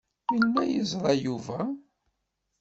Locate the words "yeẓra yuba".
0.73-1.59